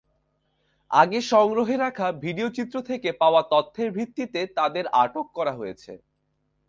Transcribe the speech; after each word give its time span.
আগে 0.91 1.19
সংগ্রহে 1.31 1.75
রাখা 1.77 2.07
ভিডিওচিত্র 2.23 2.75
থেকে 2.89 3.09
পাওয়া 3.21 3.41
তথ্যের 3.51 3.89
ভিত্তিতে 3.91 4.41
তাঁদের 4.57 4.85
আটক 5.03 5.25
করা 5.37 5.53
হয়েছে। 5.53 5.93